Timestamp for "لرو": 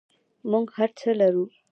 1.19-1.45